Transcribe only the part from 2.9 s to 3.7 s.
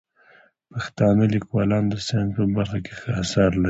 ښه اثار لري.